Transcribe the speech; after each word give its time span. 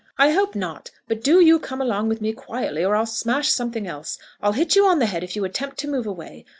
"I 0.17 0.31
hope 0.31 0.55
not; 0.55 0.89
but 1.07 1.23
do 1.23 1.39
you 1.39 1.59
come 1.59 1.79
along 1.79 2.09
with 2.09 2.21
me 2.21 2.33
quietly, 2.33 2.83
or 2.83 2.95
I'll 2.95 3.05
smash 3.05 3.49
something 3.51 3.85
else. 3.85 4.17
I'll 4.41 4.53
hit 4.53 4.75
you 4.75 4.87
on 4.87 4.97
the 4.97 5.05
head 5.05 5.23
if 5.23 5.35
you 5.35 5.45
attempt 5.45 5.77
to 5.81 5.87
move 5.87 6.07
away. 6.07 6.43